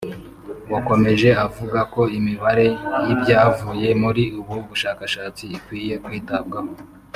[0.73, 2.67] wakomeje avuga ko imibare
[3.05, 6.71] y’ibyavuye muri ubu bushakashatsi ikwiye kwitabwaho